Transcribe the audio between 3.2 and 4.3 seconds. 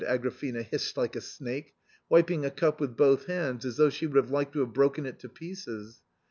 hands as though she would